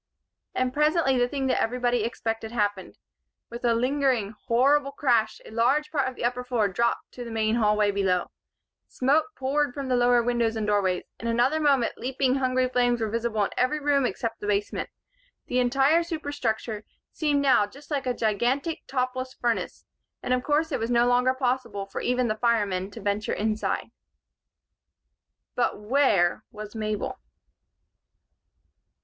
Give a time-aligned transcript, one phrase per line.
[0.55, 2.97] And presently the thing that everybody expected happened.
[3.51, 7.29] With a lingering, horrible crash a large part of the upper floor dropped to the
[7.29, 8.31] main hall below.
[8.87, 11.03] Smoke poured from the lower doors and windows.
[11.19, 14.89] In another moment leaping hungry flames were visible in every room except the basement.
[15.45, 19.85] The entire superstructure seemed now just like a gigantic, topless furnace;
[20.23, 23.91] and of course it was no longer possible for even the firemen to venture inside.
[25.53, 27.19] But where was Mabel?